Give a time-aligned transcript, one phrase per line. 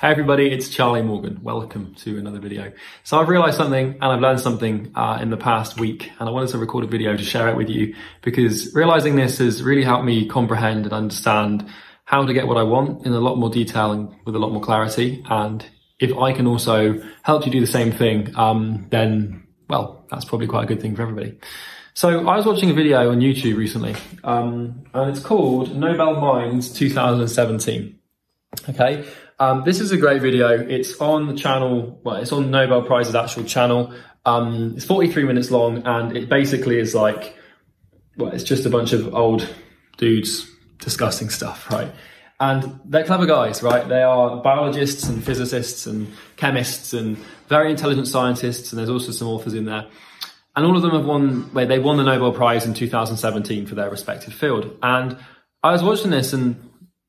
[0.00, 1.40] Hey everybody, it's Charlie Morgan.
[1.42, 2.72] Welcome to another video.
[3.02, 6.30] So I've realized something and I've learned something uh, in the past week and I
[6.30, 9.82] wanted to record a video to share it with you because realizing this has really
[9.82, 11.68] helped me comprehend and understand
[12.04, 14.52] how to get what I want in a lot more detail and with a lot
[14.52, 15.20] more clarity.
[15.28, 15.66] And
[15.98, 20.46] if I can also help you do the same thing, um, then, well, that's probably
[20.46, 21.40] quite a good thing for everybody.
[21.94, 26.72] So I was watching a video on YouTube recently um, and it's called Nobel Minds
[26.72, 27.98] 2017.
[28.68, 29.04] Okay,
[29.38, 30.50] um, this is a great video.
[30.50, 33.94] It's on the channel, well, it's on Nobel Prize's actual channel.
[34.24, 37.36] Um, it's 43 minutes long and it basically is like,
[38.16, 39.48] well, it's just a bunch of old
[39.96, 41.92] dudes discussing stuff, right?
[42.40, 43.88] And they're clever guys, right?
[43.88, 47.16] They are biologists and physicists and chemists and
[47.48, 48.72] very intelligent scientists.
[48.72, 49.86] And there's also some authors in there.
[50.54, 53.74] And all of them have won, well, they won the Nobel Prize in 2017 for
[53.74, 54.76] their respective field.
[54.82, 55.16] And
[55.62, 56.67] I was watching this and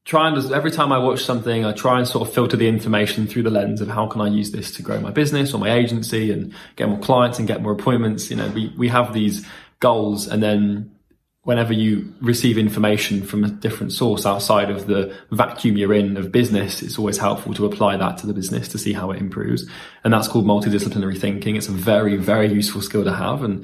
[0.09, 3.27] trying to every time I watch something, I try and sort of filter the information
[3.27, 5.72] through the lens of how can I use this to grow my business or my
[5.72, 8.32] agency and get more clients and get more appointments.
[8.32, 9.46] You know, we, we have these
[9.79, 10.96] goals and then
[11.43, 16.32] whenever you receive information from a different source outside of the vacuum you're in of
[16.32, 19.70] business, it's always helpful to apply that to the business to see how it improves.
[20.04, 21.55] And that's called multidisciplinary thinking.
[21.55, 23.44] It's a very, very useful skill to have.
[23.44, 23.63] And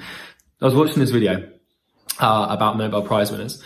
[0.61, 1.49] I was watching this video
[2.19, 3.63] uh, about Nobel Prize winners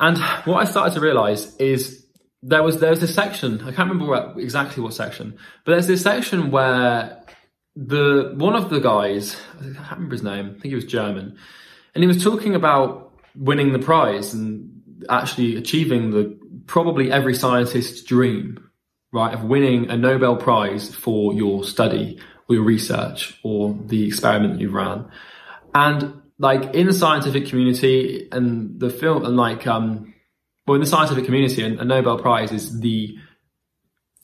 [0.00, 2.04] and what I started to realize is
[2.42, 3.60] there was there was this section.
[3.60, 7.22] I can't remember what, exactly what section, but there's this section where
[7.76, 10.46] the one of the guys, I can't remember his name.
[10.46, 11.36] I think he was German,
[11.94, 18.02] and he was talking about winning the prize and actually achieving the probably every scientist's
[18.02, 18.70] dream,
[19.12, 24.60] right, of winning a Nobel Prize for your study or your research or the experiment
[24.60, 25.10] you ran.
[25.74, 30.14] And like in the scientific community and the film and like um
[30.66, 33.16] well in the scientific community a, a Nobel Prize is the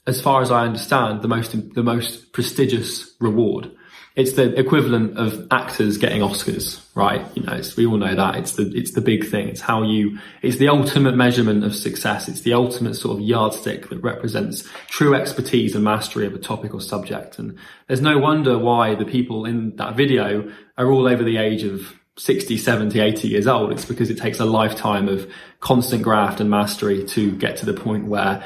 [0.06, 3.72] as far as I understand the most the most prestigious reward.
[4.14, 7.26] It's the equivalent of actors getting Oscars, right?
[7.36, 9.48] You know, we all know that it's the it's the big thing.
[9.48, 12.26] It's how you it's the ultimate measurement of success.
[12.26, 16.72] It's the ultimate sort of yardstick that represents true expertise and mastery of a topic
[16.72, 17.38] or subject.
[17.38, 21.64] And there's no wonder why the people in that video are all over the age
[21.64, 23.72] of 60, 70, 80 years old.
[23.72, 27.74] It's because it takes a lifetime of constant graft and mastery to get to the
[27.74, 28.42] point where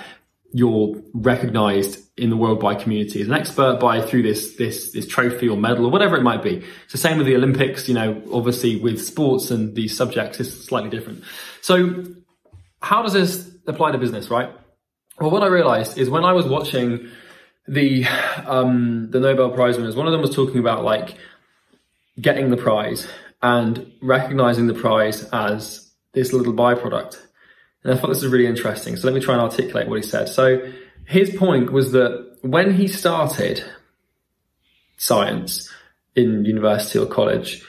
[0.52, 5.48] you're recognized in the worldwide community as an expert by through this this this trophy
[5.48, 6.56] or medal or whatever it might be.
[6.84, 10.52] It's the same with the Olympics, you know, obviously with sports and these subjects it's
[10.52, 11.22] slightly different.
[11.62, 12.04] So
[12.82, 14.50] how does this apply to business, right?
[15.20, 17.08] Well what I realized is when I was watching
[17.68, 18.06] the
[18.46, 21.14] um the Nobel Prize winners, one of them was talking about like
[22.20, 23.06] getting the prize
[23.42, 27.16] and recognizing the prize as this little byproduct.
[27.82, 28.96] And I thought this was really interesting.
[28.96, 30.28] So let me try and articulate what he said.
[30.28, 30.70] So
[31.06, 33.64] his point was that when he started
[34.98, 35.72] science
[36.14, 37.64] in university or college,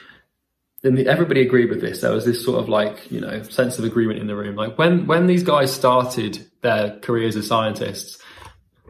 [0.84, 2.00] and everybody agreed with this.
[2.00, 4.56] There was this sort of like, you know, sense of agreement in the room.
[4.56, 8.18] Like when, when these guys started their careers as scientists,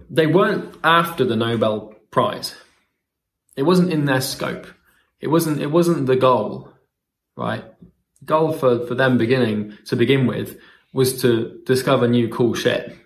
[0.08, 2.54] they weren't after the Nobel Prize.
[3.56, 4.66] It wasn't in their scope.
[5.20, 6.71] It wasn't, it wasn't the goal
[7.36, 7.64] right?
[8.24, 10.58] Goal for, for them beginning to begin with
[10.92, 12.96] was to discover new cool shit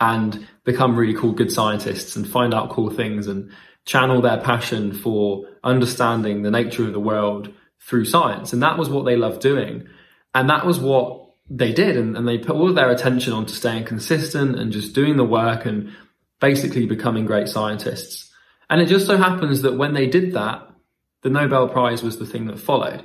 [0.00, 3.50] and become really cool, good scientists and find out cool things and
[3.84, 8.52] channel their passion for understanding the nature of the world through science.
[8.52, 9.86] And that was what they loved doing.
[10.34, 11.96] And that was what they did.
[11.96, 15.64] And, and they put all their attention onto staying consistent and just doing the work
[15.66, 15.92] and
[16.40, 18.32] basically becoming great scientists.
[18.68, 20.68] And it just so happens that when they did that,
[21.22, 23.04] the Nobel Prize was the thing that followed.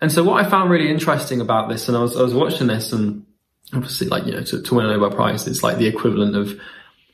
[0.00, 2.66] And so what I found really interesting about this, and I was, I was watching
[2.66, 3.24] this and
[3.72, 6.60] obviously like, you know, to, to win a Nobel Prize, it's like the equivalent of,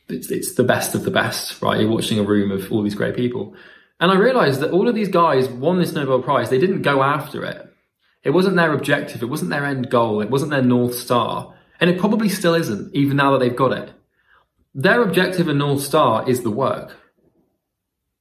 [0.08, 1.80] it's, it's the best of the best, right?
[1.80, 3.54] You're watching a room of all these great people.
[4.00, 6.50] And I realized that all of these guys won this Nobel Prize.
[6.50, 7.68] They didn't go after it.
[8.24, 9.22] It wasn't their objective.
[9.22, 10.20] It wasn't their end goal.
[10.20, 11.54] It wasn't their North Star.
[11.80, 13.92] And it probably still isn't, even now that they've got it.
[14.74, 16.96] Their objective and North Star is the work,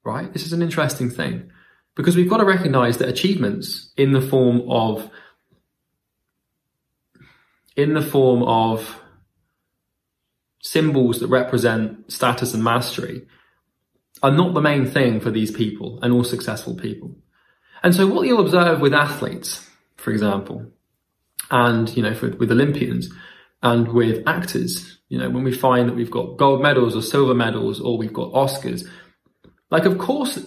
[0.03, 0.31] right?
[0.33, 1.51] This is an interesting thing.
[1.95, 5.09] Because we've got to recognize that achievements in the form of
[7.75, 9.01] in the form of
[10.61, 13.25] symbols that represent status and mastery
[14.21, 17.15] are not the main thing for these people and all successful people.
[17.83, 19.67] And so what you'll observe with athletes,
[19.97, 20.67] for example,
[21.49, 23.11] and, you know, for, with Olympians
[23.63, 27.33] and with actors, you know, when we find that we've got gold medals or silver
[27.33, 28.87] medals or we've got Oscars,
[29.71, 30.39] like, of course,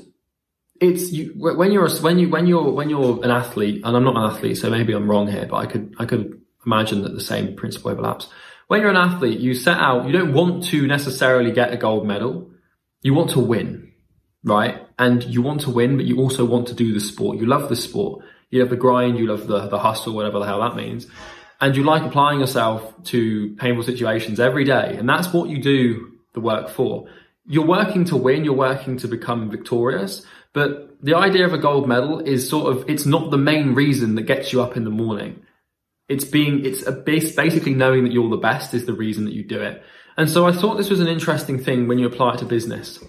[0.80, 4.16] it's you when you're when you when you're when you're an athlete, and I'm not
[4.16, 7.20] an athlete, so maybe I'm wrong here, but I could I could imagine that the
[7.20, 8.28] same principle overlaps.
[8.68, 12.06] when you're an athlete, you set out, you don't want to necessarily get a gold
[12.06, 12.50] medal.
[13.02, 13.92] You want to win,
[14.42, 14.86] right?
[14.98, 17.38] And you want to win, but you also want to do the sport.
[17.38, 18.24] You love the sport.
[18.50, 19.18] You love the grind.
[19.18, 21.06] You love the, the hustle, whatever the hell that means.
[21.60, 24.96] And you like applying yourself to painful situations every day.
[24.98, 27.06] And that's what you do the work for.
[27.46, 28.44] You're working to win.
[28.44, 30.24] You're working to become victorious.
[30.54, 34.14] But the idea of a gold medal is sort of, it's not the main reason
[34.14, 35.42] that gets you up in the morning.
[36.08, 39.34] It's being it's a base basically knowing that you're the best is the reason that
[39.34, 39.82] you do it.
[40.16, 43.02] And so i thought this was an interesting thing when you apply it to business.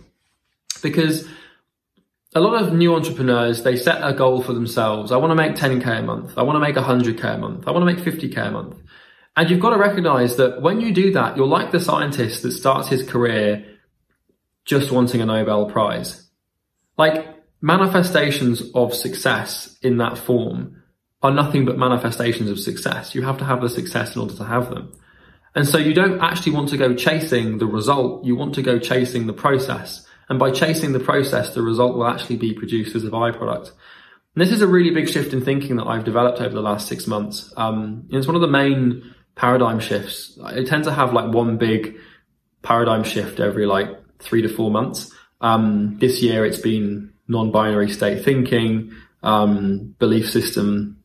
[0.81, 1.27] Because
[2.33, 5.11] a lot of new entrepreneurs they set a goal for themselves.
[5.11, 6.37] I want to make 10k a month.
[6.37, 7.67] I want to make 100k a month.
[7.67, 8.77] I want to make 50k a month.
[9.37, 12.53] And you've got to recognize that when you do that you're like the scientist that
[12.53, 13.65] starts his career
[14.63, 16.27] just wanting a nobel prize.
[16.97, 20.83] Like manifestations of success in that form
[21.21, 23.15] are nothing but manifestations of success.
[23.15, 24.93] You have to have the success in order to have them.
[25.55, 28.77] And so you don't actually want to go chasing the result, you want to go
[28.77, 30.05] chasing the process.
[30.27, 33.71] And by chasing the process, the result will actually be produced as a byproduct.
[34.35, 36.87] And this is a really big shift in thinking that I've developed over the last
[36.87, 37.53] six months.
[37.55, 40.37] Um, it's one of the main paradigm shifts.
[40.43, 41.97] I tend to have like one big
[42.61, 43.87] paradigm shift every like
[44.19, 45.11] three to four months.
[45.39, 48.91] Um, this year it's been non-binary state thinking,
[49.23, 50.95] um, belief system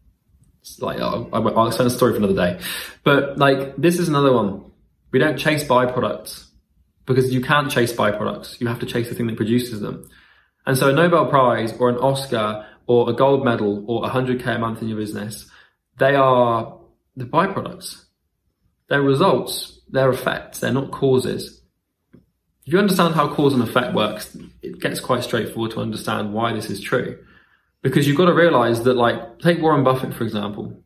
[0.80, 2.60] like I'll, I'll explain the story for another day.
[3.02, 4.64] But like this is another one.
[5.10, 6.46] We don't chase byproducts
[7.06, 8.60] because you can't chase byproducts.
[8.60, 10.08] You have to chase the thing that produces them.
[10.66, 14.58] And so a Nobel Prize or an Oscar or a gold medal or 100k a
[14.58, 15.50] month in your business,
[15.98, 16.78] they are
[17.16, 18.04] the byproducts.
[18.88, 21.59] They're results, they're effects, they're not causes.
[22.70, 26.52] If you understand how cause and effect works, it gets quite straightforward to understand why
[26.52, 27.18] this is true.
[27.82, 30.80] Because you've got to realize that, like, take Warren Buffett, for example.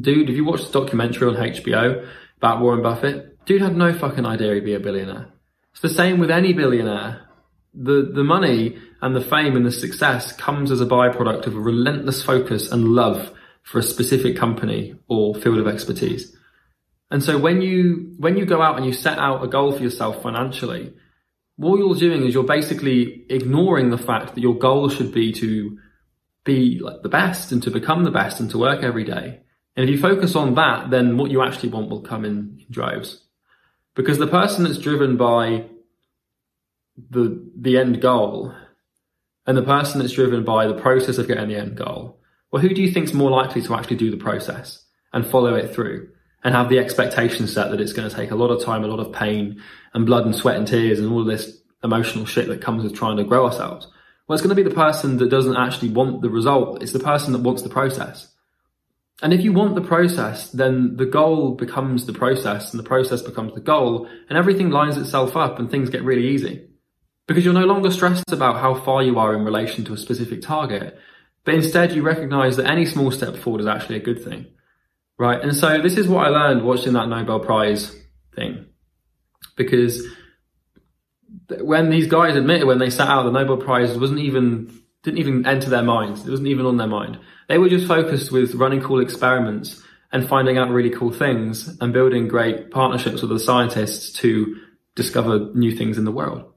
[0.00, 4.24] Dude, if you watch the documentary on HBO about Warren Buffett, dude had no fucking
[4.24, 5.26] idea he'd be a billionaire.
[5.72, 7.22] It's the same with any billionaire.
[7.74, 11.60] The, the money and the fame and the success comes as a byproduct of a
[11.60, 13.32] relentless focus and love
[13.64, 16.36] for a specific company or field of expertise.
[17.12, 19.82] And so when you, when you go out and you set out a goal for
[19.82, 20.94] yourself financially,
[21.56, 25.78] what you're doing is you're basically ignoring the fact that your goal should be to
[26.44, 29.40] be like the best and to become the best and to work every day.
[29.76, 32.66] And if you focus on that, then what you actually want will come in, in
[32.70, 33.22] droves.
[33.94, 35.66] Because the person that's driven by
[37.10, 38.54] the the end goal
[39.46, 42.18] and the person that's driven by the process of getting the end goal,
[42.50, 44.82] well, who do you think is more likely to actually do the process
[45.12, 46.08] and follow it through
[46.44, 48.88] and have the expectation set that it's going to take a lot of time, a
[48.88, 49.62] lot of pain
[49.94, 53.16] and blood and sweat and tears and all this emotional shit that comes with trying
[53.16, 53.86] to grow ourselves?
[54.26, 56.82] Well, it's going to be the person that doesn't actually want the result.
[56.82, 58.28] It's the person that wants the process.
[59.22, 63.22] And if you want the process, then the goal becomes the process and the process
[63.22, 66.68] becomes the goal and everything lines itself up and things get really easy.
[67.28, 70.42] Because you're no longer stressed about how far you are in relation to a specific
[70.42, 70.98] target,
[71.44, 74.46] but instead you recognize that any small step forward is actually a good thing.
[75.22, 75.40] Right.
[75.40, 77.94] And so this is what I learned watching that Nobel Prize
[78.34, 78.66] thing.
[79.56, 80.04] Because
[81.60, 85.46] when these guys admitted when they sat out the Nobel Prize wasn't even didn't even
[85.46, 86.26] enter their minds.
[86.26, 87.20] It wasn't even on their mind.
[87.48, 89.80] They were just focused with running cool experiments
[90.10, 94.56] and finding out really cool things and building great partnerships with the scientists to
[94.96, 96.52] discover new things in the world.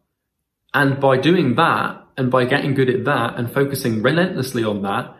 [0.73, 5.15] And by doing that and by getting good at that and focusing relentlessly on that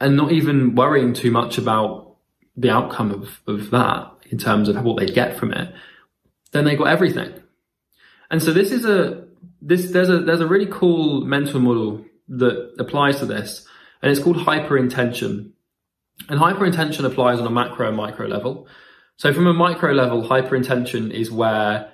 [0.00, 2.13] and not even worrying too much about
[2.56, 5.74] the outcome of, of that in terms of what they get from it,
[6.52, 7.32] then they got everything.
[8.30, 9.24] And so this is a
[9.60, 13.66] this there's a there's a really cool mental model that applies to this,
[14.02, 15.50] and it's called hyperintention.
[16.28, 18.68] And hyperintention applies on a macro and micro level.
[19.16, 21.92] So from a micro level, hyperintention is where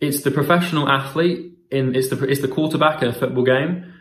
[0.00, 3.94] it's the professional athlete in it's the it's the quarterback in a football game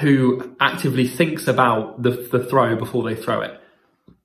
[0.00, 3.60] who actively thinks about the the throw before they throw it.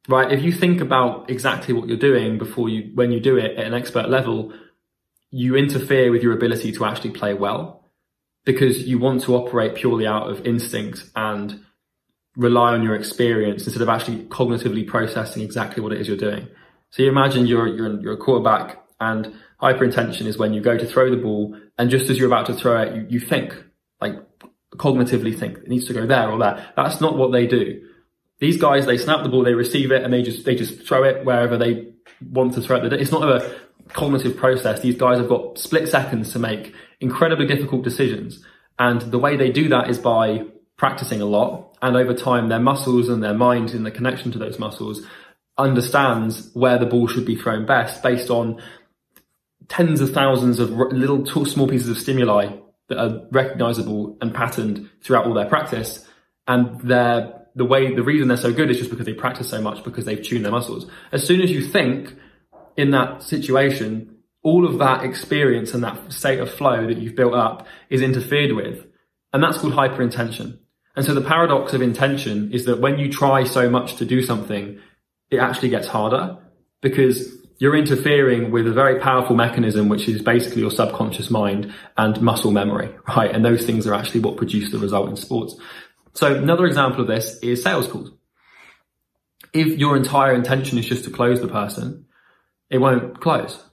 [0.10, 0.32] Right?
[0.32, 3.68] If you think about exactly what you're doing before you when you do it at
[3.68, 4.52] an expert level,
[5.30, 7.86] you interfere with your ability to actually play well
[8.44, 11.64] because you want to operate purely out of instinct and
[12.36, 16.48] rely on your experience instead of actually cognitively processing exactly what it is you're doing.
[16.90, 20.88] So you imagine you're, you're, you're a quarterback and hyperintention is when you go to
[20.88, 23.56] throw the ball and just as you're about to throw it, you, you think,
[24.02, 24.16] like
[24.74, 26.74] cognitively think it needs to go there or there.
[26.76, 27.86] That's not what they do.
[28.40, 31.04] These guys, they snap the ball, they receive it and they just, they just throw
[31.04, 31.94] it wherever they
[32.32, 32.94] want to throw it.
[32.94, 33.56] It's not a
[33.90, 34.80] cognitive process.
[34.82, 38.44] These guys have got split seconds to make incredibly difficult decisions.
[38.78, 40.46] And the way they do that is by
[40.78, 41.78] practicing a lot.
[41.82, 45.06] And over time, their muscles and their mind and the connection to those muscles
[45.58, 48.62] understands where the ball should be thrown best based on
[49.68, 52.56] tens of thousands of little small pieces of stimuli
[52.88, 56.08] that are recognizable and patterned throughout all their practice.
[56.48, 59.62] And they're, the way, the reason they're so good is just because they practice so
[59.62, 60.90] much because they've tuned their muscles.
[61.12, 62.16] As soon as you think
[62.78, 67.34] in that situation, all of that experience and that state of flow that you've built
[67.34, 68.88] up is interfered with.
[69.34, 70.58] And that's called hyperintention.
[70.96, 74.24] And so the paradox of intention is that when you try so much to do
[74.24, 74.80] something,
[75.30, 76.38] it actually gets harder
[76.82, 82.22] because you're interfering with a very powerful mechanism, which is basically your subconscious mind and
[82.22, 83.36] muscle memory, right?
[83.36, 85.56] And those things are actually what produce the result in sports.
[86.14, 88.12] So another example of this is sales calls.
[89.54, 92.06] If your entire intention is just to close the person,
[92.70, 93.64] it won't close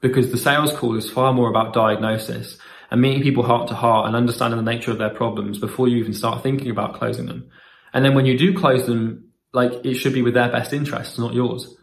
[0.00, 2.58] because the sales call is far more about diagnosis
[2.90, 5.98] and meeting people heart to heart and understanding the nature of their problems before you
[5.98, 7.48] even start thinking about closing them.
[7.94, 11.18] And then when you do close them, like it should be with their best interests,
[11.18, 11.74] not yours.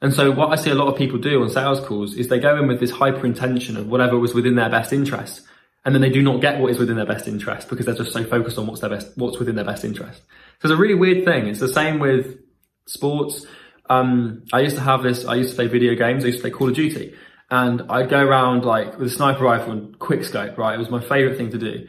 [0.00, 2.38] And so what I see a lot of people do on sales calls is they
[2.38, 5.42] go in with this hyper intention of whatever was within their best interest.
[5.86, 8.12] And then they do not get what is within their best interest because they're just
[8.12, 10.20] so focused on what's their best, what's within their best interest.
[10.60, 11.46] So it's a really weird thing.
[11.46, 12.40] It's the same with
[12.86, 13.46] sports.
[13.88, 16.24] Um, I used to have this, I used to play video games.
[16.24, 17.14] I used to play Call of Duty
[17.52, 20.74] and I'd go around like with a sniper rifle and quick scope, right?
[20.74, 21.86] It was my favorite thing to do.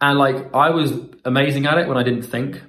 [0.00, 0.92] And like I was
[1.24, 2.62] amazing at it when I didn't think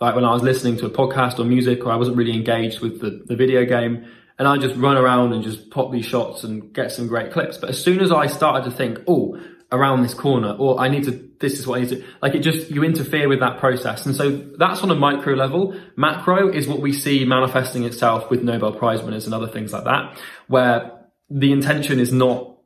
[0.00, 2.80] like when I was listening to a podcast or music or I wasn't really engaged
[2.80, 4.06] with the, the video game
[4.38, 7.58] and I just run around and just pop these shots and get some great clips.
[7.58, 9.40] But as soon as I started to think, oh,
[9.74, 12.40] around this corner or I need to, this is what I need to, like it
[12.40, 14.06] just, you interfere with that process.
[14.06, 15.78] And so that's on a micro level.
[15.96, 19.84] Macro is what we see manifesting itself with Nobel Prize winners and other things like
[19.84, 20.16] that,
[20.46, 20.92] where
[21.28, 22.56] the intention is not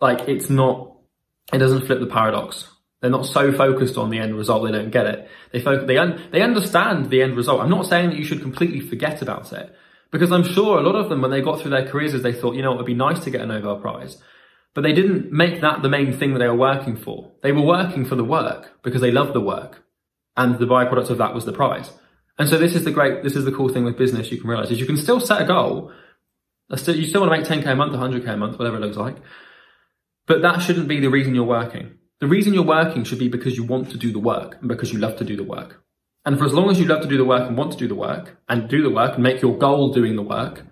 [0.00, 0.96] like, it's not,
[1.52, 2.68] it doesn't flip the paradox.
[3.00, 5.28] They're not so focused on the end result, they don't get it.
[5.52, 7.60] They focus, they, un, they understand the end result.
[7.60, 9.74] I'm not saying that you should completely forget about it
[10.10, 12.32] because I'm sure a lot of them, when they got through their careers, is they
[12.32, 14.18] thought, you know, it would be nice to get a Nobel Prize.
[14.74, 17.32] But they didn't make that the main thing that they were working for.
[17.42, 19.84] They were working for the work because they loved the work.
[20.36, 21.90] And the byproduct of that was the prize.
[22.38, 24.48] And so this is the great, this is the cool thing with business you can
[24.48, 25.92] realize is you can still set a goal.
[26.70, 29.16] You still want to make 10k a month, 100k a month, whatever it looks like.
[30.26, 31.98] But that shouldn't be the reason you're working.
[32.20, 34.92] The reason you're working should be because you want to do the work and because
[34.92, 35.82] you love to do the work.
[36.24, 37.88] And for as long as you love to do the work and want to do
[37.88, 40.64] the work and do the work and make your goal doing the work,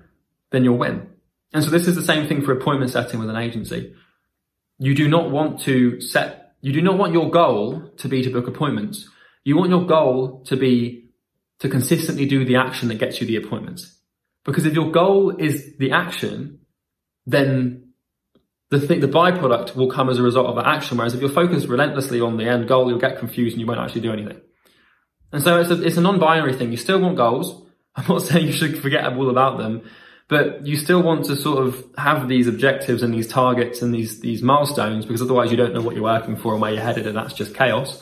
[0.53, 1.10] then you'll win.
[1.53, 3.95] And so this is the same thing for appointment setting with an agency.
[4.79, 8.31] You do not want to set, you do not want your goal to be to
[8.31, 9.09] book appointments.
[9.45, 11.11] You want your goal to be
[11.61, 13.99] to consistently do the action that gets you the appointments.
[14.45, 16.61] Because if your goal is the action,
[17.27, 17.93] then
[18.71, 20.97] the thing, the byproduct will come as a result of that action.
[20.97, 23.81] Whereas if you're focused relentlessly on the end goal, you'll get confused and you won't
[23.81, 24.41] actually do anything.
[25.33, 26.71] And so it's a, it's a non-binary thing.
[26.71, 27.67] You still want goals.
[27.97, 29.83] I'm not saying you should forget all about them,
[30.31, 34.21] but you still want to sort of have these objectives and these targets and these,
[34.21, 37.05] these milestones because otherwise you don't know what you're working for and where you're headed
[37.05, 38.01] and that's just chaos.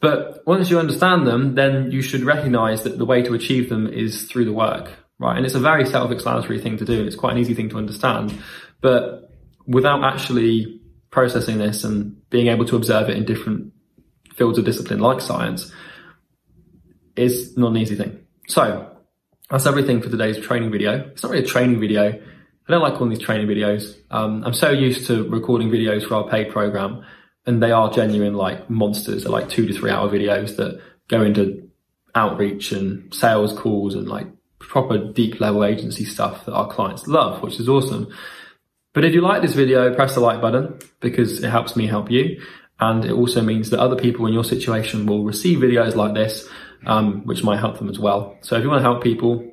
[0.00, 3.86] But once you understand them, then you should recognize that the way to achieve them
[3.86, 5.36] is through the work, right?
[5.36, 7.04] And it's a very self-explanatory thing to do.
[7.04, 8.32] It's quite an easy thing to understand,
[8.80, 9.30] but
[9.66, 13.74] without actually processing this and being able to observe it in different
[14.34, 15.70] fields of discipline like science,
[17.14, 18.20] is not an easy thing.
[18.46, 18.97] So
[19.50, 21.08] that's everything for today's training video.
[21.12, 22.10] It's not really a training video.
[22.10, 23.96] I don't like calling these training videos.
[24.10, 27.04] Um, I'm so used to recording videos for our paid program
[27.46, 29.22] and they are genuine like monsters.
[29.22, 31.70] They're like two to three hour videos that go into
[32.14, 34.26] outreach and sales calls and like
[34.58, 38.08] proper deep level agency stuff that our clients love, which is awesome.
[38.92, 42.10] But if you like this video, press the like button because it helps me help
[42.10, 42.42] you.
[42.80, 46.46] And it also means that other people in your situation will receive videos like this
[46.86, 48.36] um, which might help them as well.
[48.42, 49.44] So if you want to help people,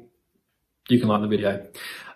[0.90, 1.68] you can like the video.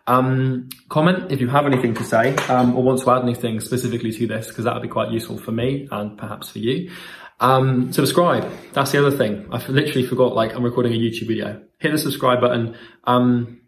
[0.07, 4.11] Um, comment if you have anything to say um, or want to add anything specifically
[4.13, 6.91] to this, because that would be quite useful for me and perhaps for you.
[7.39, 8.51] Um, subscribe.
[8.73, 9.47] That's the other thing.
[9.51, 11.61] I literally forgot, like, I'm recording a YouTube video.
[11.77, 12.75] Hit the subscribe button.
[13.05, 13.61] Um,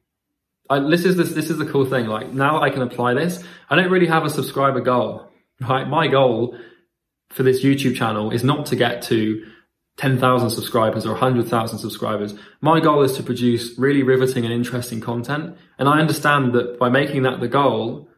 [0.69, 2.07] I, this is this, this is the cool thing.
[2.07, 3.43] Like, now I can apply this.
[3.69, 5.29] I don't really have a subscriber goal,
[5.62, 5.88] right?
[5.88, 6.57] My goal
[7.29, 9.45] for this YouTube channel is not to get to
[10.01, 12.34] 10,000 subscribers or 100,000 subscribers.
[12.60, 15.55] My goal is to produce really riveting and interesting content.
[15.77, 18.10] And I understand that by making that the goal,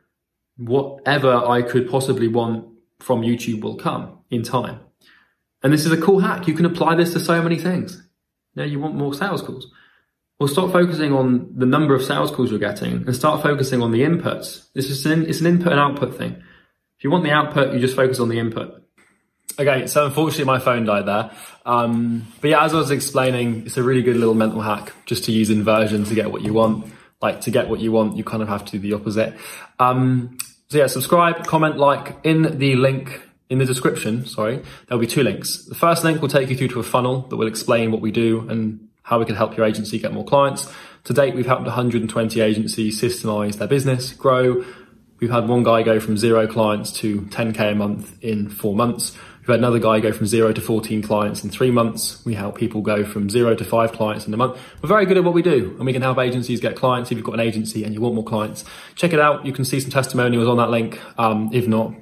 [0.56, 2.70] whatever I could possibly want
[3.02, 4.80] from YouTube will come in time.
[5.62, 6.48] And this is a cool hack.
[6.48, 8.02] You can apply this to so many things.
[8.56, 9.68] Now you want more sales calls.
[10.40, 13.92] Well, stop focusing on the number of sales calls you're getting and start focusing on
[13.92, 14.72] the inputs.
[14.74, 16.42] This is an, it's an input and output thing.
[16.98, 18.83] If you want the output, you just focus on the input.
[19.60, 21.32] Okay, so unfortunately my phone died there.
[21.66, 25.26] Um, but yeah, as I was explaining, it's a really good little mental hack just
[25.26, 26.92] to use inversion to get what you want.
[27.22, 29.36] Like to get what you want, you kind of have to do the opposite.
[29.80, 30.38] Um,
[30.70, 35.22] so yeah, subscribe, comment, like in the link in the description, sorry, there'll be two
[35.22, 35.66] links.
[35.66, 38.12] The first link will take you through to a funnel that will explain what we
[38.12, 40.68] do and how we can help your agency get more clients.
[41.04, 44.66] To date, we've helped 120 agencies systemize their business, grow.
[45.20, 49.16] We've had one guy go from zero clients to 10k a month in four months.
[49.44, 52.24] We've had another guy go from zero to 14 clients in three months.
[52.24, 54.58] We help people go from zero to five clients in a month.
[54.82, 57.12] We're very good at what we do and we can help agencies get clients.
[57.12, 58.64] If you've got an agency and you want more clients,
[58.96, 59.46] check it out.
[59.46, 60.98] You can see some testimonials on that link.
[61.20, 61.94] Um, if not,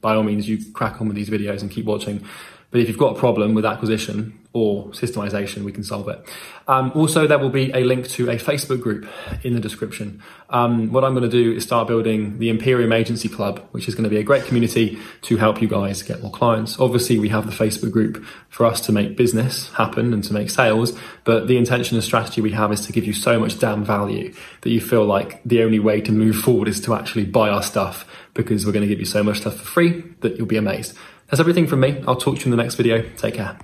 [0.00, 2.24] by all means, you crack on with these videos and keep watching.
[2.70, 6.20] But if you've got a problem with acquisition or systemization, we can solve it.
[6.66, 9.08] Um, also, there will be a link to a Facebook group
[9.42, 10.22] in the description.
[10.50, 13.94] Um, what I'm going to do is start building the Imperium Agency Club, which is
[13.94, 16.78] going to be a great community to help you guys get more clients.
[16.78, 20.50] Obviously, we have the Facebook group for us to make business happen and to make
[20.50, 23.84] sales, but the intention and strategy we have is to give you so much damn
[23.84, 27.48] value that you feel like the only way to move forward is to actually buy
[27.48, 30.46] our stuff because we're going to give you so much stuff for free that you'll
[30.46, 30.96] be amazed.
[31.28, 32.02] That's everything from me.
[32.06, 33.02] I'll talk to you in the next video.
[33.16, 33.58] Take care.